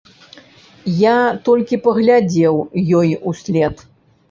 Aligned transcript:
Я 1.01 1.11
толькі 1.51 1.79
паглядзеў 1.85 2.55
ёй 2.99 3.15
услед. 3.33 3.89